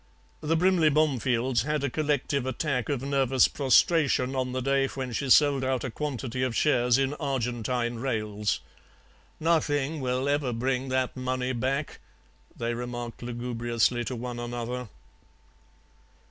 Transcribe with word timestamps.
The 0.39 0.55
Brimley 0.55 0.89
Bomefields 0.89 1.61
had 1.61 1.83
a 1.83 1.89
collective 1.91 2.47
attack 2.47 2.89
of 2.89 3.03
nervous 3.03 3.47
prostration 3.47 4.35
on 4.35 4.51
the 4.51 4.59
day 4.59 4.87
when 4.87 5.13
she 5.13 5.29
sold 5.29 5.63
out 5.63 5.83
a 5.83 5.91
quantity 5.91 6.41
of 6.41 6.55
shares 6.55 6.97
in 6.97 7.13
Argentine 7.19 7.97
rails. 7.97 8.61
'Nothing 9.39 10.01
will 10.01 10.27
ever 10.27 10.53
bring 10.53 10.89
that 10.89 11.15
money 11.15 11.53
back,' 11.53 11.99
they 12.57 12.73
remarked 12.73 13.21
lugubriously 13.21 14.03
to 14.05 14.15
one 14.15 14.39
another. 14.39 14.89